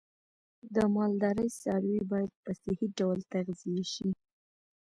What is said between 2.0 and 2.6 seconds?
باید په